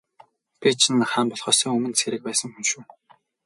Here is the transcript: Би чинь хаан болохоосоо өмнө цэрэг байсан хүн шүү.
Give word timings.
Би 0.59 0.69
чинь 0.81 1.07
хаан 1.11 1.27
болохоосоо 1.31 1.71
өмнө 1.77 1.97
цэрэг 1.99 2.21
байсан 2.27 2.49
хүн 2.51 2.65
шүү. 2.69 2.81